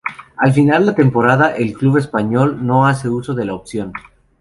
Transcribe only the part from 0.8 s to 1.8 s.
la temporada el